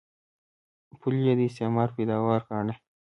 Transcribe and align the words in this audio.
پولې 0.99 1.21
یې 1.27 1.33
د 1.37 1.41
استعمار 1.49 1.89
پیداوار 1.97 2.41
ګاڼه. 2.49 2.75